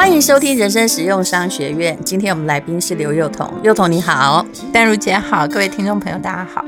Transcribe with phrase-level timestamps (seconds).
[0.00, 1.94] 欢迎收听人生实用商学院。
[2.06, 4.42] 今天我们来宾是刘幼彤，幼彤你好，
[4.72, 6.64] 淡如姐好，各位听众朋友大家好。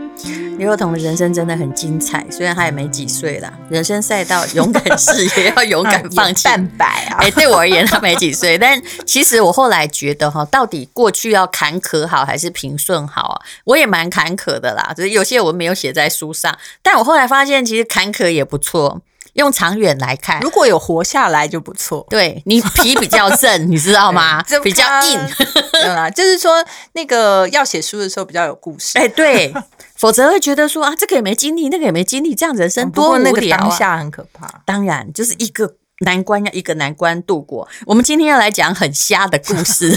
[0.58, 6.44] 刘幼彤的人生真的很精彩，虽然他也没几岁了，人生赛道勇敢试也要勇敢 放弃。
[6.44, 7.16] 半百啊！
[7.20, 13.40] 哎，对我而言他没几岁， 但其实我后来觉得哈，到底过去要坎坷好还是平顺好啊？
[13.64, 19.00] 我也蛮坎坷的啦，只是有些我没有写在书上，但我后来发现其实坎坷也不错。
[19.34, 22.06] 用长远来看，如果有活下来就不错。
[22.10, 24.42] 对，你皮比较正， 你知道吗？
[24.62, 25.18] 比较硬，
[25.72, 28.98] 对啦，就是说那个要写书的时候比较有故事。
[28.98, 29.52] 哎，对，
[29.96, 33.32] 否则会觉得说啊，这个也没经历，那个也没经历，这样人生多无聊啊。
[33.32, 34.62] 那个当下很可怕。
[34.66, 37.66] 当然，就是一个难关要一个难关度过。
[37.86, 39.94] 我们今天要来讲很瞎的故事。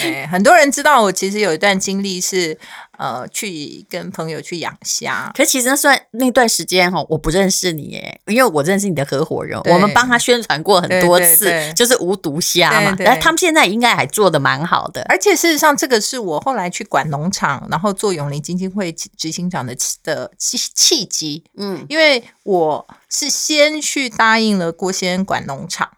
[0.00, 2.58] 对， 很多人知道我其实有一段经历是。
[2.98, 12.96] 呃，去跟朋友去养虾，可其实那算那段时间哈，我不认识你耶，因为我认识你的合伙人，我们帮他宣传过很多次，对对对，就是无毒虾嘛。
[12.98, 21.44] 然后他们现在应该还做的蛮好的，而且事实上，这个是我后来去管农场，然后做永林基金会执行长的的契契机。
[21.56, 25.88] 嗯，因为我是先去答应了郭先生管农场。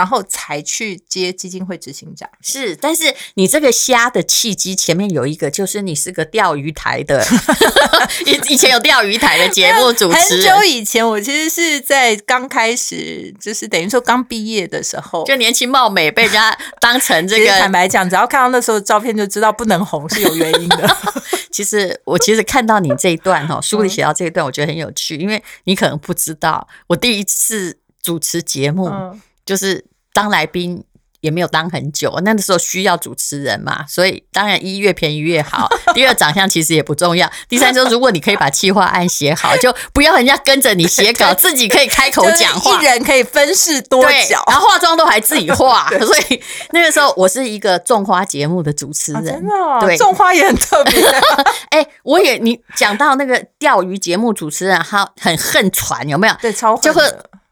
[0.00, 7.22] 然后才去接基金会执行长，是，但是你这个虾的契机前面有一个，就是你是个钓鱼台的，
[8.24, 10.54] 以以前有钓鱼台的节目主持人。
[10.54, 17.50] 很久以前，我其实是在刚开始，就是等于说刚毕业的时候，就年轻貌美，被人家当成 这个。
[17.58, 20.96] 坦白讲，只要看到那时候的照片，就知道不能红是有原因的。
[21.52, 28.88] 其实我其实看到你这一段哈，书里写到这一段，我觉得很有趣，因为你可能不知道，我第一次主持节目。
[28.88, 30.84] 嗯就是当来宾
[31.20, 35.68] 也没有当很久，那个时候需要主持人嘛，所以当然一越便宜越好。
[35.92, 37.28] 第二，长相其实也不重要。
[37.48, 45.90] 第三，就是如果你可以把企划案写好，就不要人家跟着你写稿， 自己可以开口讲话，一人可以分饰多角，然后化妆都还自己 化。
[45.90, 46.40] 所以
[46.70, 51.02] 那个时候我是一个种花节目的主持人，真的，对，种花也很特别。
[51.68, 56.34] 哎，我也你讲到那个钓鱼节目主持人，他很恨船，有没有？
[56.40, 57.02] 对，超就会。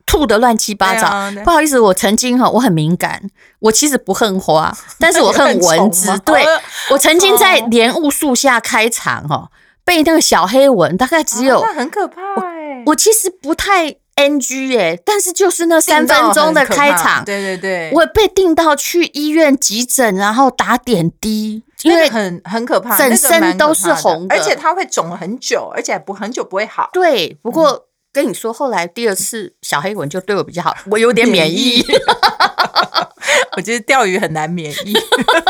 [0.08, 3.22] 吐的乱七八糟，啊、不好意思，我曾经哈，我很敏感，
[3.60, 6.18] 我其实不恨花， 但是我恨蚊子。
[6.24, 6.42] 对，
[6.90, 9.50] 我曾经在莲雾树下开场哈，
[9.84, 12.82] 被那个小黑蚊，大概只有，啊、很可怕哎。
[12.86, 26.88] 我其实不太 NG 哎，但是就是那三分钟的开场，对对对，我被定到去医院急诊，然后打点滴，因为很很可怕，整身都是红的，而且它会肿很久，而且不很久不会好。
[26.92, 27.84] 对，不过。
[28.12, 31.84] 嗯跟你说，后来第二次小黑蚊就对我比较好，我有点免疫。
[33.56, 34.92] 我觉得钓鱼很难免疫，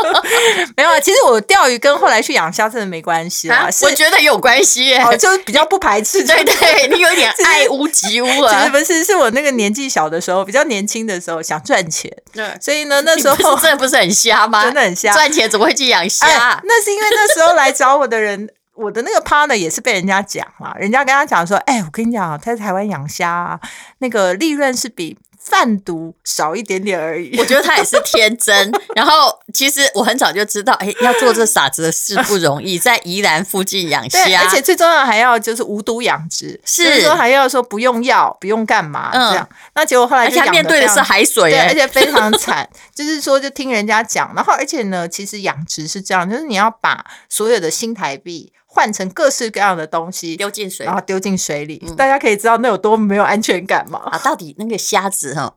[0.75, 0.99] 没有啊。
[0.99, 3.69] 其实我钓鱼跟后来去养虾真的没关系啊。
[3.83, 6.23] 我觉得有关系耶，哦，就是比较不排斥。
[6.25, 8.51] 对对，你有点爱屋及乌啊。
[8.51, 12.11] 其实不是，是我那个年纪小的时候，比较年轻的时候想赚钱。
[12.33, 14.63] 对，所以呢，那时候真的不是很瞎吗？
[14.65, 16.27] 真的很瞎，赚钱怎么会去养虾？
[16.63, 18.49] 那是因为那时候来找我的人。
[18.79, 23.59] 我的那个 partner 也是被人家讲了，人家跟他讲说，哎，我跟你讲，他在台湾养虾啊，
[23.97, 27.37] 那个利润是比贩毒少一点点而已。
[27.39, 28.71] 我觉得他也是天真。
[28.95, 39.47] 然后其实我很早就知道，哎，要做这傻子的事不容易，在宜兰附近养虾，而且最重要还要就是无毒养殖，是就是说还要说不用药，不用干嘛这样。
[39.49, 42.69] 嗯、那结果后来就他面对的是海水，对，而且非常惨。
[42.93, 48.51] 就是说，就听人家讲，然后而且呢，其实养殖是这样，就是你要把所有的新台币。
[48.71, 53.99] 换成各式各样的东西丢进水，然后丢进水里，嗯、大家可以知道那有多没有安全感吗？
[54.05, 55.55] 啊，到底那个虾子哈，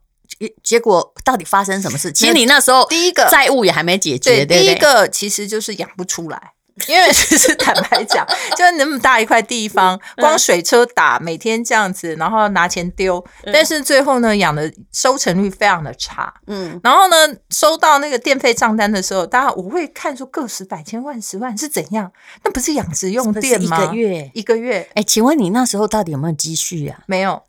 [0.63, 2.11] 结果到底发生什么事？
[2.17, 6.53] 其实你那时候第一个债务也还没解决，对，第一个其实就是养不出来。
[6.89, 16.33] 因为其实坦白讲，就那么大一块地方，光水车打，每天这样子，然后拿钱丢，但是最后呢，养的收成率非常的差。
[16.47, 17.17] 嗯，然后呢，
[17.51, 22.11] 收到那个电费账单的时候，大家我会看出个十百千万十万是怎样？
[22.43, 23.83] 那不是养殖用电吗？
[23.83, 24.89] 一个月一个月。
[24.95, 27.01] 哎，请问你那时候到底有没有积蓄啊？
[27.07, 27.43] 没有。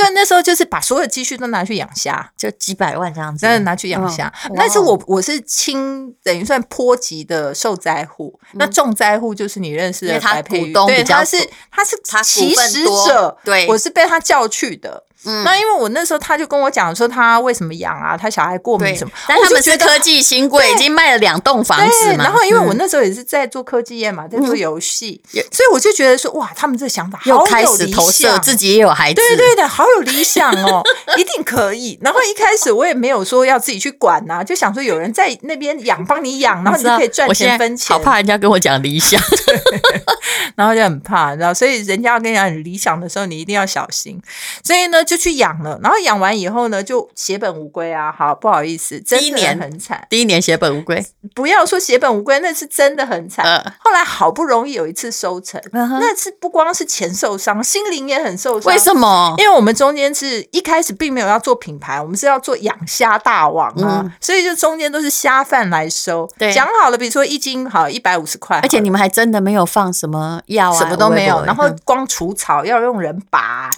[0.00, 4.32] 所以那时候就是把所有积蓄都拿去养虾，就几百万这样子，真的拿去养虾。
[4.48, 11.36] 哦、但是我我是轻等于算波及的受灾户，嗯、那重灾户就是你认识的白佩玉，对，他是
[11.70, 15.04] 他是起始者，对，我是被他叫去的。
[15.24, 22.24] 嗯，那因为我那时候他就跟我讲说他为什么养啊，他小孩过敏什么，但他们是科技新贵，已经卖了两栋房子嘛。
[22.24, 25.20] 然后因为我那时候也是在做科技业嘛，在做游戏，
[25.52, 30.82] 所以我就觉得说哇，他们这想法又开始投射，自己也有孩子，对对对，好有理想哦，
[31.18, 31.98] 一定可以。
[32.00, 37.94] 然后一开始我也没有说要自己去管呐，就想说有人在那边养，帮你养，然后你就可以赚钱分钱。
[37.94, 39.20] 好怕人家跟我讲理想，
[40.56, 44.18] 然后就很怕，然后所以人家要跟你讲理想的时候，你一定要小心。
[44.64, 45.04] 所以呢。
[45.10, 48.14] 就去养了，然后养完以后呢，就血本无归啊！
[48.16, 50.06] 好，不好意思，真的很惨。
[50.08, 51.04] 第一年血本无归，
[51.34, 53.44] 不要说血本无归，那是真的很惨。
[53.44, 58.72] 呃、后来好不容易有一次收成，呃、那次不光是钱受伤，心灵也很受伤。
[58.72, 59.34] 为什么？
[59.38, 66.30] 因为我们中间是一开始并没有要做品牌，我们是要做养虾大王啊，嗯、所以就中间都是虾贩来收。
[66.38, 73.72] 对，讲好了，比如说一斤好一百五十块，而且你们还真的没有放什么药啊，什么都没有，然后光除草要用人拔。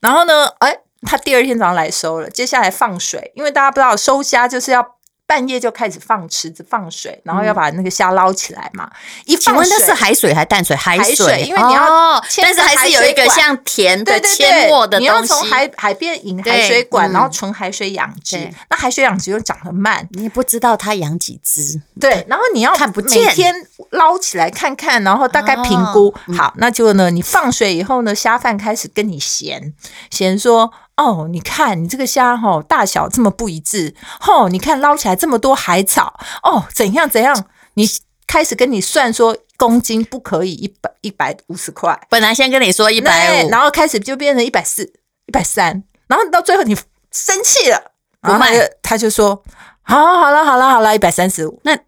[0.00, 4.97] 然后呢，哎，他第二天早上来收了，接下来放水，因为大家不知道收虾就是要。
[5.28, 8.90] 半夜就开始放池子放水，然后要把那个虾捞起来嘛。
[9.26, 10.74] 一请问那是海水还是淡水？
[10.74, 15.04] 海水，因为你要，但是还是有一个像甜的阡陌的东西。
[15.04, 18.50] 你要从海海边引海水管，然后纯海水养殖。
[18.70, 21.78] 那海水养殖又长得慢，你也不知道它养几只。
[22.00, 23.54] 对，然后你要看不见，每天
[23.90, 26.54] 捞起来看看，然后大概评估好。
[26.56, 29.74] 那就呢，你放水以后呢，虾贩开始跟你闲
[30.10, 30.72] 闲说。
[30.98, 37.46] 哦，你看你这个虾哦，大小这么不一致，吼，你看捞起来这么多海草，哦，怎样怎样？
[37.74, 37.88] 你
[38.26, 44.92] 开始跟你算说公斤不可以一百一百五十块，本来先跟你说一百五，然后开始就变成一百四、
[45.26, 46.76] 一百三，然后到最后你
[47.12, 48.52] 生气了，不卖，
[48.82, 49.42] 他就说
[49.82, 51.78] 好，好了，好了，好了，一百三十五，那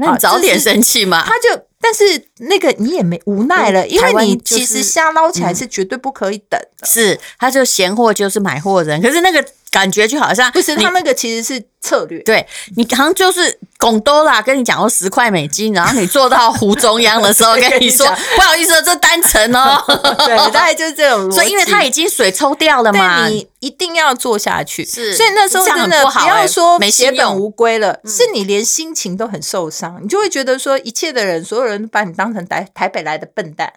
[0.00, 1.62] 那你早点生气嘛，他就。
[1.82, 6.86] 但是那个你也没无奈了，因为你其实瞎捞起来是绝对不可以等的。
[6.86, 12.18] 是，他就嫌货就是买货人，可是那个感觉就好像不是他那个其实是策略。
[12.24, 12.46] 对，
[12.76, 18.06] 你好像就是拱多啦，跟你讲说十块美金，然后你坐到湖中央的时候跟你说
[18.36, 19.82] 不好意思，这单程哦。
[20.26, 21.32] 对，大概就是这种。
[21.32, 24.84] 所以因为它已经水抽掉了嘛，你一定要做下去。
[24.84, 31.70] 是，所以那时候真的不要说血本无归了，是你连心情都很受伤，你就会觉得说一切的人所有。
[31.70, 33.72] 人把你当成台台北来的笨蛋，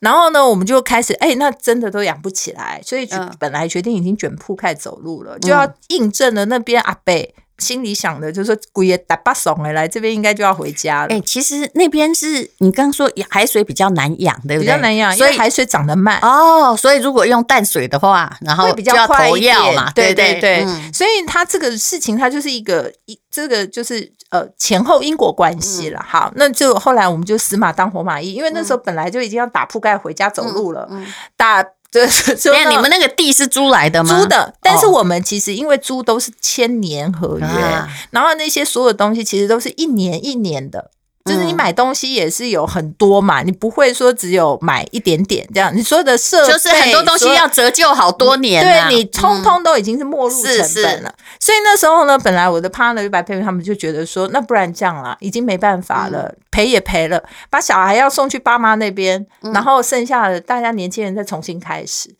[0.00, 7.12] 然后呢，我们就开始哎，那真的都养不起来，所以就本来决定已经卷铺开始走路了，就要印证了那边阿伯。
[7.58, 11.08] 心里想的就是说，鬼也打不怂哎，来这边应该就要回家了。
[11.08, 14.64] 哎，其实那边是你刚刚说海水比较难养，对不对？
[14.64, 16.76] 比较难养，所以海水长得慢哦。
[16.76, 20.64] 所以如果用淡水的话，然后比较快一点嘛，对对对。
[20.92, 26.04] 所以它这个事情，它就是一个一这个就是呃前后因果关系了。
[26.06, 30.88] 好，那就后来我们就死马当活马医，因为那时候本来就已经要打铺盖回家走路了，
[31.36, 31.64] 打。
[31.92, 34.20] 对，所以你们那个地是租来的吗？
[34.20, 40.90] 租的，但是我们其实因为租都是千年合约，啊、然后那些所有东西其实都是一年一年的。
[41.28, 45.70] 就是你买东西也是有很多嘛，你不会说只有买一点点这样。
[45.76, 51.14] 你所有的设备就是很多东西要折旧好多年，对，你通通都已经是没入成本了。
[51.38, 62.10] 所以那时候呢，本来我的 partner 就白佩佩他们就觉得说，那不然这样啦，已经没办法了，赔也赔了，把小孩要送去爸妈那边，然后剩下的大家年轻人再重新开始。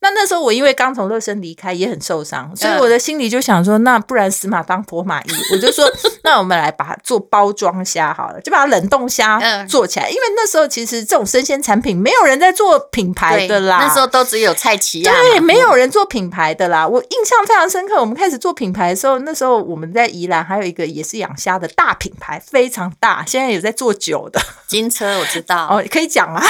[0.00, 5.84] 那那时候我因为刚从乐生离开，也很受伤，所以我的心里就想说，那不然死马当活马医，我就说，
[6.22, 10.08] 那我们来把它做包装虾好了，就把它冷冻虾做起来。
[10.08, 16.86] 因为那时候其实这种生鲜产品没有人在做品牌的啦，那时候都只有菜奇亚，对，没有人做品牌的啦。
[16.86, 26.40] 我印象非常深刻，我们开始做品牌的时候，那时候我们在宜兰还有一个也是养虾的大品牌，非常大，现在有在做酒的金车，我知道哦，可以讲啊，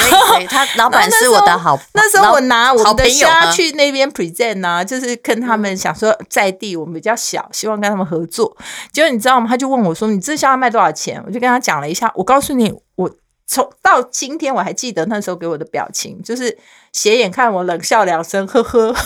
[0.47, 3.38] 他老板 是我的好，那时候我拿我的虾。
[3.39, 8.55] 他去那边 present 啊，就是跟他们想说在地我们比较小，希望跟他们合作。
[8.91, 9.47] 结果你知道吗？
[9.47, 12.11] 他就问我说：“你这箱要卖多少钱？”我就跟他讲了一下。
[12.15, 13.09] 我告诉你，我
[13.45, 16.57] 从到今天我还记得那时候给我的表情，就是
[16.99, 18.93] 斜眼看我，冷笑两声，呵呵。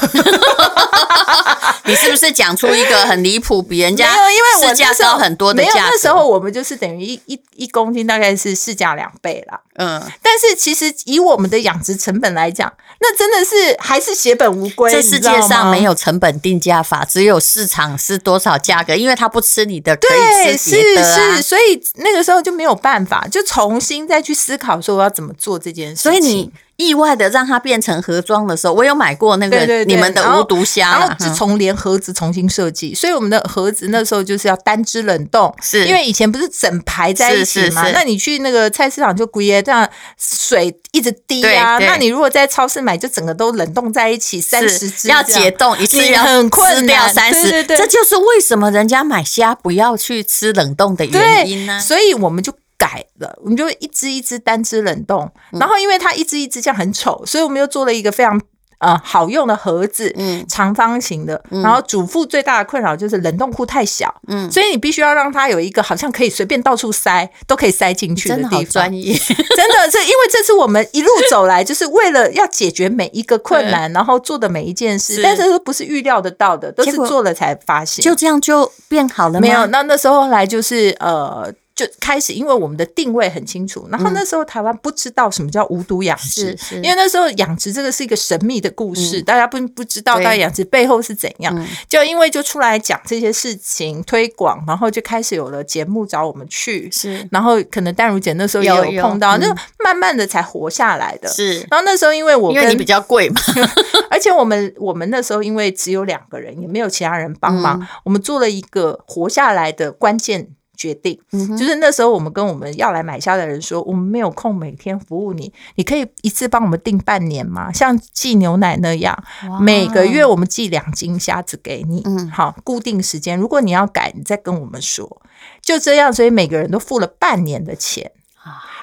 [1.86, 5.80] 你是不是讲出一个很离谱，比人家没有，因为我价高很多的价格？
[5.92, 9.60] 那时候我们就是等于一一一公斤大概是市价两倍啦。
[9.76, 14.92] 嗯，但是其实以我们的养殖成本来讲，那真的是还是血本无归。
[14.92, 20.08] 这世界上没有成本定价法，只有市场是多少价格，因为它不吃你的，可
[20.50, 21.16] 以吃别的啊。
[21.16, 26.12] 是是，所以那个时候就没有办法，就重新再去思考说我要怎么做这件事情。
[26.12, 26.52] 所以你。
[26.76, 37.90] 意外的让它变成盒装的时候，我有买过那个你们的无毒虾，然后是从连盒子重新设计，所以我们的盒子那时候就是要单只冷冻，是因为以前不是整排在一起嘛？
[37.92, 39.88] 那你去那个菜市场就贵耶，这样
[40.18, 41.78] 水一直滴啊。
[41.78, 51.80] 那你如果在超市买，就整个都冷冻在一起，三十只要解冻一次要很困掉三十，这就是为什么人家买虾不要去吃冷冻的原因呢？
[51.80, 52.52] 所以我们就。
[52.84, 58.38] 改了，我们就一只一只单只冷冻，然后因为它一只一只这样很丑，所以我们又做了一个非常
[58.80, 61.42] 呃好用的盒子，嗯，长方形的。
[61.50, 68.50] 然后主妇最大的困扰就是冷冻库太小，嗯，所以你必须要让它有一个好像可以随便到处塞都可以塞进去的地方。
[68.50, 78.04] 真的好专业， 真的是因为这次我们一路走来就是为了要解决每一个困难，然后做的每一件事，但是都不是预料得到的，都是做了才发现。
[78.04, 79.40] 就这样就变好了吗？
[79.40, 81.54] 没有，那那时候后来就是呃。
[81.86, 83.88] 就开始，因为我们的定位很清楚。
[83.92, 91.68] 然后那时候台湾不知道什么叫无毒养殖，因为那时候养殖这个是一个神秘的故事，大家不不知道到底养殖背后是怎样。
[91.88, 96.90] 就因为就出来讲这些事情推广，然后就开始有了节目找我们去。
[96.92, 99.48] 是，然后可能淡如姐那时候也有碰到，就
[99.84, 101.28] 慢慢的才活下来的。
[101.30, 103.42] 是，然后那时候因为我因为你比较贵嘛，
[104.10, 110.50] 而且我们我们那时候因为只有两个人，也没有其他人帮忙，我们做了一个活下来的关键。
[110.76, 117.72] 决定，就是那时候我们跟我们要来买虾的人说，我们没有空每天服务你，你可以一次帮我们订半年吗？
[117.72, 119.18] 像寄牛奶那样，
[119.62, 125.22] 每个月我们寄两斤虾子给你，嗯，好，固定时间，如果你要改，你再跟我们说，
[125.62, 128.12] 就这样，所以每个人都付了半年的钱。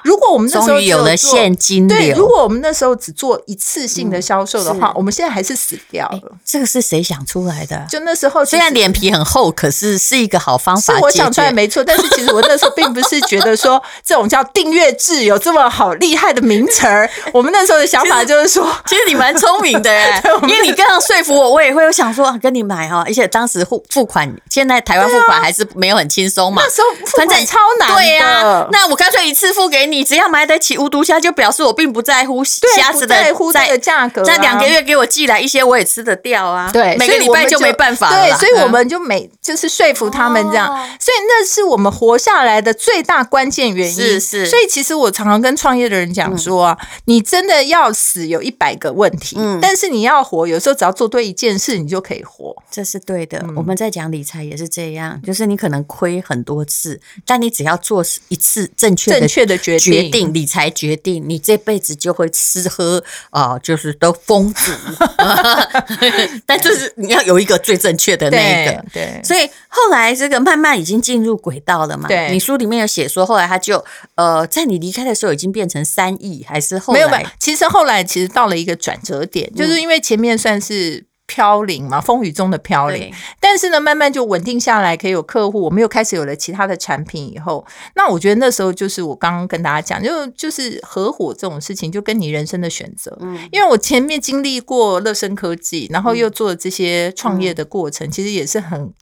[0.03, 6.19] 如果我们那时候有了现金流，对，如果我们那时候只做一次性的销售的话，我们现在还是死掉了。
[6.43, 7.85] 这个是谁想出来的？
[7.87, 10.95] 就那时候，虽然脸皮很厚，可是是一个好方法。
[10.95, 17.07] 是我想出来没错，但是其实我那时候并不是觉得说 这种叫订阅制有这么好厉害的名词儿。
[17.31, 23.03] 我们那时候的想法就是说，其实你蛮聪明的耶， 因为你刚刚说服我，我也会有想说跟你买哈。
[23.05, 26.63] 而且当时付付款，现在台湾付款还是没有很轻松嘛。
[26.63, 28.67] 那时候付款超难，对呀。
[28.71, 30.77] 那我干脆一次付给你，只要买得起。
[30.77, 36.69] 无毒虾就表示我并不在乎虾子的在乎这个价格，在两个月给我寄来一些，我也吃得掉啊。
[36.71, 38.25] 对，每个礼拜就没办法了。
[38.25, 40.67] 对，所以我们就每就是说服他们这样，
[40.99, 43.93] 所以那是我们活下来的最大关键原因。
[43.93, 44.45] 是是。
[44.45, 52.55] 所以其实我常常跟创业的人讲说啊，你真的要死有一百个问题，但是你要活，有时候只要做对一件事，你就可以活。
[52.71, 53.45] 这是对的。
[53.55, 59.77] 我们在讲理财也是这样，就是你可能亏很多次，但你只要做一次正确正确的决
[60.09, 60.61] 定，理财。
[60.61, 64.71] 才决定你这辈子就会吃喝啊、呃，就是都丰足。
[66.45, 69.05] 但就是你要有一个最正确的那一个，对。
[69.05, 72.07] 对，所以后来这个慢慢已经进入轨道了嘛。
[72.07, 73.83] 对，你书里面有写说，后来他就
[74.15, 76.99] 呃，在你离开的时候已经变成三亿，还是后来？
[76.99, 81.05] 没有没有，其实后来其实到了一个转折点，就是因为前面算是。
[81.31, 83.09] 飘零嘛，风雨中的飘零。
[83.39, 85.61] 但是呢，慢慢就稳定下来，可以有客户。
[85.61, 93.17] 我们又开始有了其他的产品以后，那我觉得那时候就是我刚刚跟大家讲，就就是合伙这种事情，就跟你人生的选择。
[93.21, 98.93] 嗯，因为我前面经历过乐生科技，然后又做了这些创业的过程，其实也是很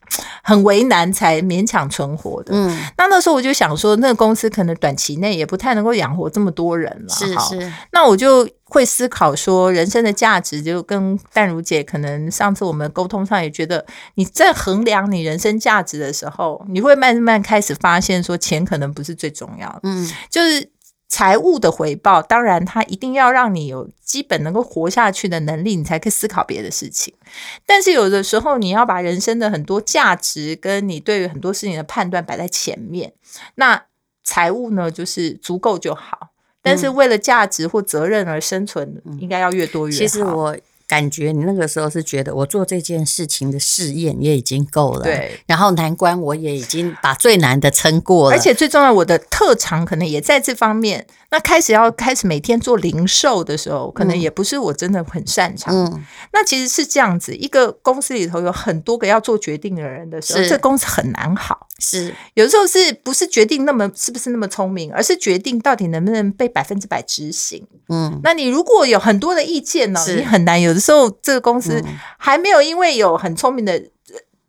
[0.44, 2.52] 很为难，才勉强存活的。
[2.54, 7.12] 嗯，那那时候我就想说，那个公司可能短期内也不太能够养活这么多人了。
[7.12, 8.48] 是是，那我就。
[8.70, 13.84] 会思考说人生的价值，就跟淡如姐可能上次我们沟通上也觉得，
[14.14, 20.70] 你在衡量你人生价值的时候，你会慢慢开始发现说钱可能不是最重要的，嗯，就是
[21.08, 27.12] 财务的回报，当然它一定要让你有基本能够活下去的能力，你才可以思考别的事情。
[27.66, 33.12] 但是有的时候你要把人生的很多价值跟你对于很多事情的判断摆在前面，
[33.56, 33.86] 那
[34.22, 36.29] 财务呢，就是足够就好。
[36.62, 39.98] 但是为了价值或责任而生存，应该要越多越好。
[39.98, 45.40] 其实我感觉你那个时候是觉得我做这件事情的试验也已经够了，对。
[45.46, 51.06] 然后难关我也已经把最难的撑过了，而且最重要，我的特长可能也在这方面。
[51.30, 55.72] 那开始要开始每天做零售的时候，可能也不是我真的很擅长。
[55.72, 61.68] 嗯，那其实是这样子，一个公司里头有很多个要做决定的人的时候，这公司很难好。
[61.80, 67.66] 是，有的时候是不是决定那么是不是那么聪明，而是决定到底能不能被百分之百执行。
[67.88, 70.60] 嗯，那你如果有很多的意见呢，你很难。
[70.60, 71.82] 有的时候这个公司
[72.18, 73.82] 还没有因为有很聪明的。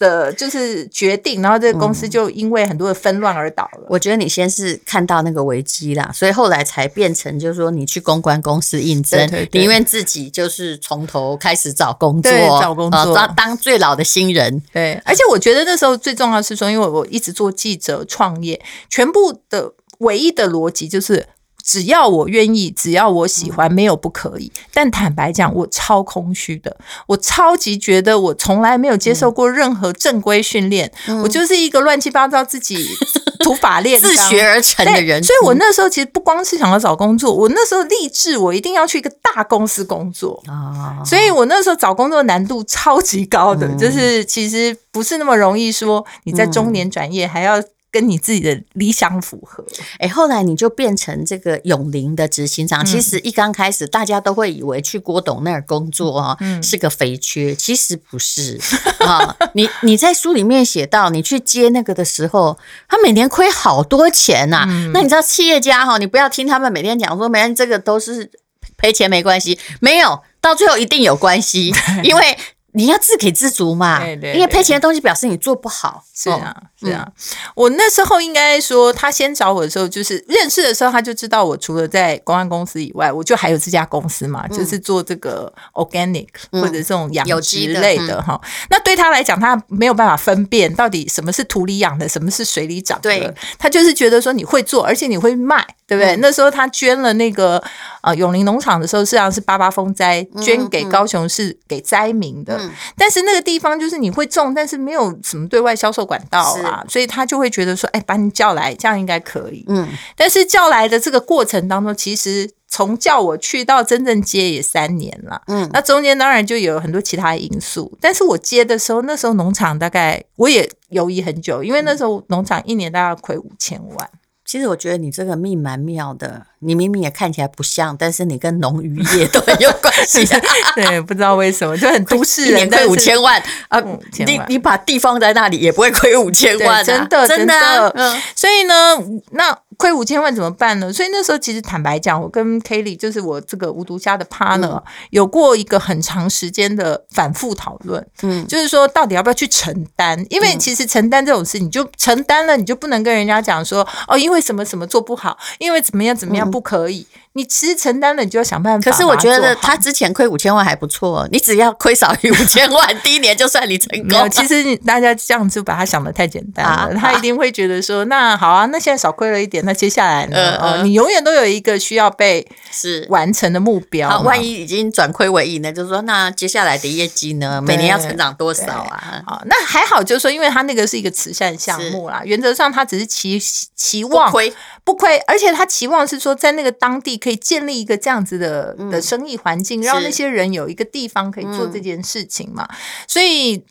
[0.01, 3.85] 的就是决定，然后这个公司就因为很多的纷乱而倒了。
[3.87, 14.61] 我觉得你先是看到那个危机啦，所以后来才变成就是说你去公关公司应征，宁愿自己就是从头开始找工作，找工作当当最老的新人。
[14.73, 21.27] 对，而且我觉得那时候最重要的是说，因为我一直做记者创业，全部的唯一的逻辑就是。
[21.63, 24.51] 只要我愿意，只要我喜欢，没有不可以。
[24.73, 26.75] 但坦白讲，我超空虚的，
[27.07, 32.85] 我超级觉得我从来没有接受过任何正规训练，嗯、我就是一个乱七八糟自己
[33.41, 35.23] 土法炼自学而成的人。
[35.23, 40.41] 所以我那时候其实不光是想要找工作，我那时候立志我一定要去一个大公司工作。
[40.47, 41.01] 啊。
[41.05, 47.61] 所以我那时候找工作难度超级高的，就是其实不是那么容易说你在中年转业还要。
[47.91, 49.65] 跟你自己的理想符合。
[49.99, 52.83] 哎，后来你就变成这个永林的执行长。
[52.83, 58.57] 嗯、其实一刚开始，大家都会以为去郭董那儿工作啊，嗯、是个肥缺，其实不是
[58.99, 59.35] 啊。
[59.53, 62.57] 你你在书里面写到，你去接那个的时候，
[62.87, 64.65] 他每年亏好多钱呐、啊。
[64.69, 68.31] 嗯、那你知道企业家哈，你不要听他们每天讲说，每天这个都是
[68.77, 72.37] 赔钱没关系，没有，到最后一定有关系，因为。
[72.73, 76.03] 你要自给自足嘛，对对对，因为赔钱的东西表示你做不好。
[76.13, 77.03] 是啊，是啊。
[77.07, 77.13] 嗯、
[77.55, 88.39] 我那时候应该说，他先找我的时候，就是认识的时候，他就知道我除了在公安公司以外，我就还有这家公司嘛，嗯、就是做这个 organic、嗯、或者这种养殖类的哈。
[88.43, 93.09] 嗯、那对他来讲，他没有办法分辨到底什么是土里养的，什么是水里长的。
[93.09, 96.15] 对他就是觉得说你会做，而且你会卖，对不对？
[96.15, 97.63] 嗯、那时候他捐了那个
[98.03, 102.60] 呃永林农场的时候，实际上是八八风灾捐给高雄市给灾民的。
[102.95, 109.63] 但是那个地方就是你会种，但是没有什么对外销售管道啊，所以他就会觉得说，哎，把你叫来，这样应该可以。
[109.67, 115.41] 嗯，但是叫来的这个过程当中，其实从叫我去到真正接也三年了。
[115.47, 124.09] 嗯，那中间当然就有很多其他因素，但是我接的时候，那时候农场大概我也犹豫很久，因为那时候农场一年大概亏五千万。
[124.51, 130.25] 其实我觉得你这个命蛮妙的，你明明也看起来不像，但是你跟农渔业都很有关系。
[130.75, 133.81] 对，不知道为什么就很都市人，亏五千万啊！
[134.27, 137.95] 你你把地放在那里也不会亏五千万，真的真的。
[138.35, 138.97] 所以呢，
[139.31, 139.57] 那。
[139.81, 140.93] 亏五千万怎么办呢？
[140.93, 148.05] 所以那时候其实坦白讲，我跟 Kelly 就是我这个无毒虾的 partner，、嗯、有过一个很长时间的反复讨论。
[148.21, 150.23] 嗯，就是说到底要不要去承担？
[150.29, 157.07] 因为其实承担这种事，你就承担了，你就不能跟人家讲说哦，因为什么什么做不好，因为怎么样怎么样不可以。
[157.15, 158.91] 嗯你其实承担了，你就要想办法。
[158.91, 164.29] 可是我觉得他之前亏五千万还不错，你只要亏少于五千万，第一年就算你成功。
[164.29, 166.71] 其实大家这样就把他想得太简单了。
[166.71, 170.35] 啊、他一定会觉得说，那好啊，那现在少亏了一点，那接下来呢？
[170.35, 174.09] 呃呃、哦，你永远都有一个需要被是完成的目标。
[174.09, 175.71] 好，万一已经转亏为盈呢？
[175.71, 177.61] 就是说，那接下来的业绩呢？
[177.61, 179.23] 每年要成长多少啊？
[179.25, 183.39] 好，那还好，就是说，因为他那个是一个慈善项目啦，原则上他只是期
[183.75, 188.01] 期望不亏不亏，而且他期望是说在那个当地可以建立一个。
[188.01, 192.67] 这样子的的生意环境，让那些人有一个地方可以做这件事情嘛。
[193.07, 193.63] 所以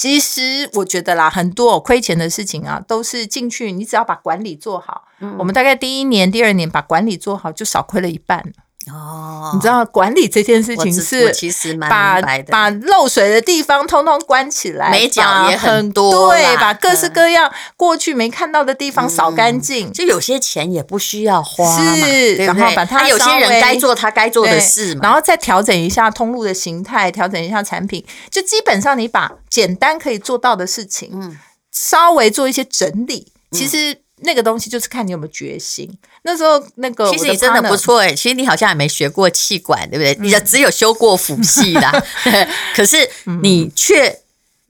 [0.00, 5.04] 其实我觉得啦，很多亏钱的事情啊，都是进去，你只要把管理做好。
[5.38, 8.50] 我们大概第一年、第二年把管理做好，就少亏了一半。
[8.92, 31.38] 哦，你知道管理这件事情是其实蛮把把漏水的地方通通关起来，眉角也很多，对，把各式各样过去没看到的地方扫干净，就有些钱也不需要花，是，然后把它有些人该做他该做的事嘛，然后再调整一下通路的形态，调整一下产品，就基本上你把简单可以做到的事情，嗯，
[31.72, 34.02] 稍微做一些整理，其实。
[34.22, 35.90] 那个东西就是看你有没有决心。
[36.22, 38.12] 那时候那个，其实你真的不错哎。
[38.14, 40.16] 其实你好像也没学过气管，对不对？
[40.20, 42.04] 你只有修过辅系的，
[42.74, 43.08] 可是
[43.42, 44.20] 你却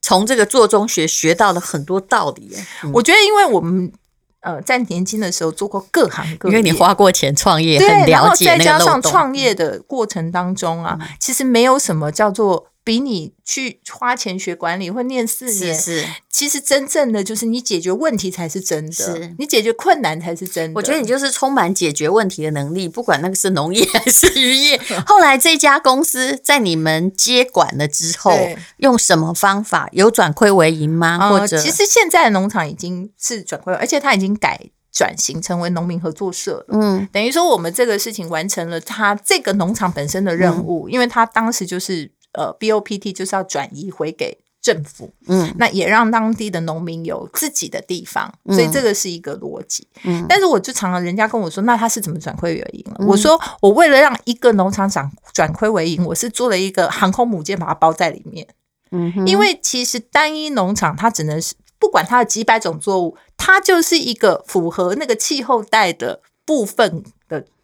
[0.01, 2.57] 从这个做中学学到了很多道理。
[2.93, 3.93] 我觉得，因为我们
[4.41, 8.79] 呃在年轻的时候做过各行各业，因为你花过钱创业，很了解那个漏洞。
[8.79, 12.67] 再加上创业的过程当中啊，其实没有什么叫做。
[12.83, 20.79] 比你去花钱学管理或念四年，是，是其实真正的就是你解决问题才是真的，是你解决困难才是真的。
[20.79, 24.81] 我觉得你就是充满解决问题的能力，不管那个是农业 还是渔业。
[25.07, 28.33] 后来这家公司在你们接管了之后，
[28.79, 31.19] 用什么方法有转亏为盈吗？
[31.21, 34.59] 嗯、或者其实现在的农场已经是转亏，而且它已经改
[34.91, 36.67] 转型成为农民合作社了。
[36.71, 42.11] 嗯，等于说我们这个事情完成了，它这个农场本身的任务，嗯、因为它当时就是。
[42.33, 49.89] 呃，BOPT 就是要转移回给政府，嗯，那也让当地的农民有自己的地方，嗯、所以这个是一个逻辑。
[50.05, 52.97] 嗯，但是我就常常人家跟我说，那他是怎么转亏为盈了？
[53.01, 58.47] 嗯、我说我为了让一个农场长转亏为盈，我是做了一个航空母舰把它包在里面。
[58.91, 67.11] 嗯，因为其实单一农场它只能是不管它的几百种作物，它就是一个符合那个气候带的部分的。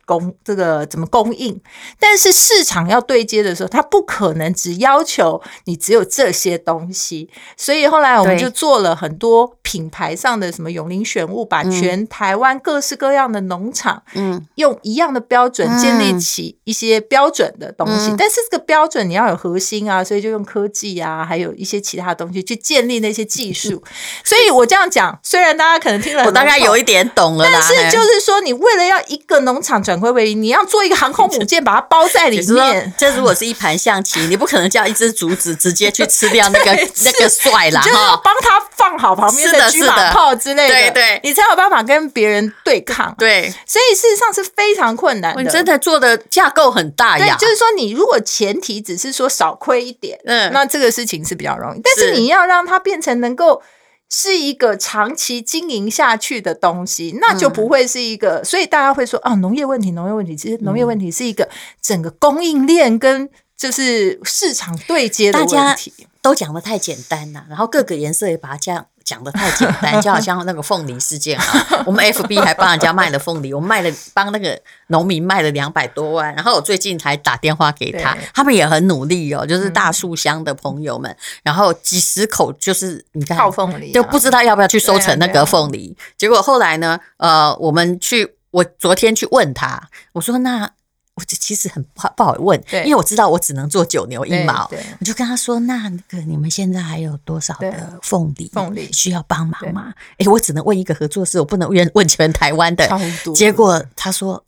[0.06, 1.60] 供这个怎么供应？
[2.00, 7.28] 但是市场要对接的时候，它不可能只要求你只有这些东西。
[7.56, 18.14] 所以后来我们就做了很多品牌上的什么永林选物，把全台湾各式各样的农场，嗯，用一样的标准建立起一些标准的东西。
[18.16, 23.82] 但是这个标准你要有核心啊，所以就用科技啊，还有一些其他东西去建立那些技术。
[24.24, 29.95] 所以我这样讲，虽然大家可能听了，我大概有一点懂了，但是就是说，你为了要一个农场转
[30.34, 32.92] 你要做一个航空母舰，把它包在里面。
[32.98, 36.72] 这如果是一盘象棋， 你不可能叫一只竹子直接去吃掉那个
[37.04, 43.14] 那个帅啦，就是帮他放好旁边的车马炮之类的，对对，你才有办法跟别人对抗。
[43.18, 45.42] 对，所以事实上是非常困难的。
[45.42, 47.36] 你真的做的架构很大呀。
[47.38, 51.80] 就是说，你如果前提只是说少亏一点，嗯，那这个事情是比较容易。
[51.82, 53.62] 但是你要让它变成能够。
[54.08, 58.38] 是一个长期经营下去的东西，那就不会是一个。
[58.38, 61.48] 嗯、所以大家会说啊，农业问题，农业问题，其实农业问题是一个
[61.82, 65.54] 整个供应链跟就是市场对接的问题。
[65.54, 65.80] 大家
[66.22, 68.86] 都讲的太简单了，然后各个颜色也把它这样。
[69.06, 90.68] 讲的太简单， 就好像那个凤梨事件啊，我们 FB 还帮人家卖了凤梨，我们卖了帮那个农民卖了两百多万，然后我最近才打电话给他，他们也很努力哦，就是大树乡的朋友们，然后几十口就是你看，套凤梨，就不知道要不要去收成那个凤梨，结果后来呢，呃，我们去，我昨天去问他，我说那。
[91.16, 98.50] 我就其实很不好不好问，对因为我知道我只能做九牛一毛，我就跟他说：“那那个你们现在还有多少的凤梨？
[98.52, 102.88] 凤梨需要帮忙吗？”哎，我只能问一个合作社，我不能问问全台湾的。
[103.34, 104.42] 结果他说。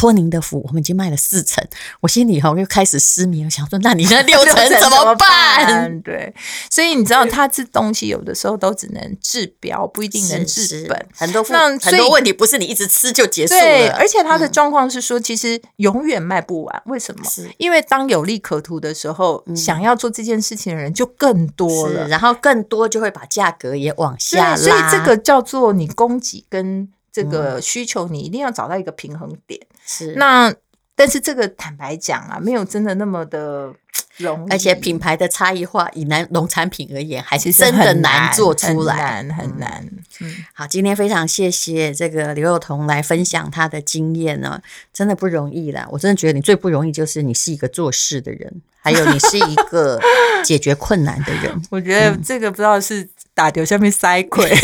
[0.00, 1.62] 托您的福，我们已经卖了四成，
[2.00, 6.00] 我心里哈又开始失眠，我想说，那你那六成 怎么办？
[6.00, 6.34] 对，
[6.70, 11.06] 所以你知道，它这东西有的时候都只能治标，不一定能治本。
[11.14, 13.60] 很多那很多问题不是你一直吃就结束了。
[13.60, 16.82] 对，而且它的状况是说，其实永远卖不完。
[16.86, 17.22] 为什么？
[17.28, 24.56] 是因为当有利可图的时候，想要做这件事情的人就更多了，然后更多就会把价格也往下拉。
[24.56, 26.88] 所以这个叫做你供给跟。
[27.12, 30.54] 这个需求你一定要找到一个平衡点，是那，
[30.94, 33.72] 但是这个坦白讲啊，没有真的那么的
[34.18, 39.90] 容易，而且品牌的差异化以南农产品而言，还是真的难做出来，很难很难。
[40.20, 44.60] 嗯，好，今天非常谢谢这个刘幼彤来分享他的经验呢，
[44.92, 45.88] 真的不容易啦。
[45.90, 49.98] 我真的觉得你最不容易就是你是一个做事的人，还有你是一个
[50.44, 51.60] 解决困难的人。
[51.70, 54.54] 我觉得这个不知道是打掉下面塞 亏。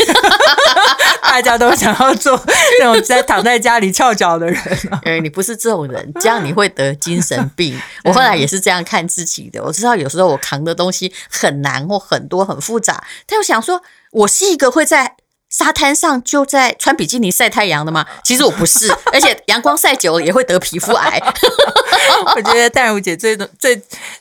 [1.23, 2.39] 大家都想要做
[2.79, 4.61] 那种在躺在家里翘脚的人，
[5.03, 7.79] 哎，你不是这种人，这样你会得精神病。
[8.05, 9.63] 我后来也是这样看自己的。
[9.63, 15.15] 我知道有时候我扛的东西很难或很多很复杂，但我想说，我是一个会在。
[15.49, 18.05] 沙滩上就在穿比基尼晒太阳的吗？
[18.23, 21.21] 其实我不是，而且阳光晒久了也会得皮肤癌。
[22.35, 23.79] 我觉得淡如姐最多最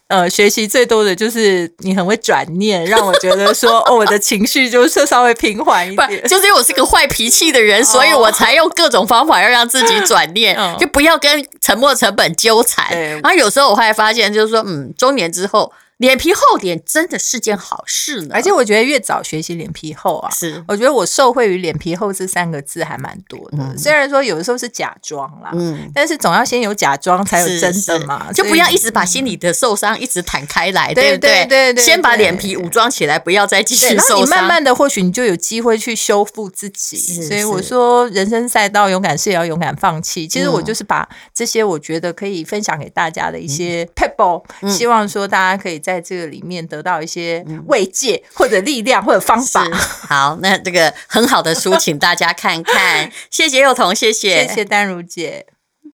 [0.09, 6.23] 呃学习最多的就是你很会转念，让我觉得说 哦，我的情绪就是稍微平缓一点。
[6.29, 12.87] 就是因为我是个坏脾气的人，所以我才用各种方法要让自己转念，就不要跟沉没成本纠缠。
[13.21, 15.73] 然后有时候我会发现，就是说，嗯，中年之后。
[15.99, 23.59] 脸皮厚点真的是件好事呢，而且我觉得越早学习脸皮厚啊，是我觉得我受惠于脸皮厚这三个字还蛮多的。
[23.61, 31.47] 嗯、虽然说有的时候是假装啦，嗯，但是总要先有假装才有真的嘛，就不要一直把心里的受伤一直坦开来，对不对？
[31.47, 34.21] 对对对，先把脸皮武装起来，不要再继续受伤。
[34.21, 36.99] 你慢慢的，或许你就有机会去修复自己。
[37.23, 40.29] 所以我说，人生赛道，勇敢是也要勇敢放弃。
[40.29, 45.81] 其实我就是把这些我觉得可以分享给大家的一些 pebble，希望说大家可以。
[45.87, 49.65] 在这个里面得到一些慰藉，或者力量，或者方法。
[49.73, 53.09] 好，那这个很好的书，请大家看看。
[53.31, 55.47] 谢谢幼童，谢谢，谢谢丹如姐。